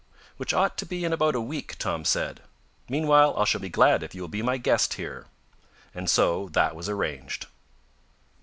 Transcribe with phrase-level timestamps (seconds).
[0.37, 2.41] "Which ought to be in about a week," Tom said.
[2.89, 5.27] "Meanwhile I shall be glad if you will be my guest here."
[5.93, 7.45] And so that was arranged.